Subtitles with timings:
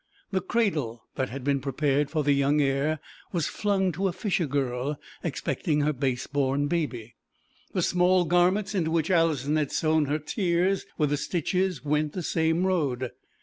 [0.31, 2.99] The cradle that had been prepared for the young heir
[3.31, 7.13] was flung to a fishergirl expecting her base born baby:
[7.73, 12.23] the small garments into which Alison had sewn her tears with the stitches went the
[12.23, 13.11] same road.